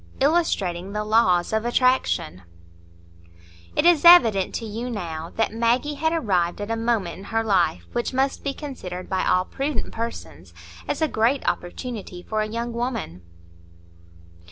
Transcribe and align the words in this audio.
Illustrating 0.19 0.93
the 0.93 1.03
Laws 1.03 1.53
of 1.53 1.63
Attraction 1.63 2.41
It 3.75 3.85
is 3.85 4.03
evident 4.03 4.55
to 4.55 4.65
you 4.65 4.89
now 4.89 5.31
that 5.35 5.53
Maggie 5.53 5.93
had 5.93 6.11
arrived 6.11 6.59
at 6.59 6.71
a 6.71 6.75
moment 6.75 7.19
in 7.19 7.23
her 7.25 7.43
life 7.43 7.85
which 7.93 8.11
must 8.11 8.43
be 8.43 8.51
considered 8.51 9.07
by 9.07 9.23
all 9.23 9.45
prudent 9.45 9.93
persons 9.93 10.55
as 10.87 11.03
a 11.03 11.07
great 11.07 11.47
opportunity 11.47 12.23
for 12.23 12.41
a 12.41 12.47
young 12.49 12.73
woman. 12.73 13.21